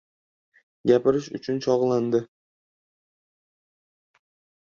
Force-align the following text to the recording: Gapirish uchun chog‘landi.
Gapirish 0.91 1.27
uchun 1.39 1.59
chog‘landi. 1.65 2.21